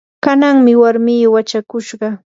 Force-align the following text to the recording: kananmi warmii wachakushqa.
kananmi 0.23 0.73
warmii 0.81 1.27
wachakushqa. 1.33 2.09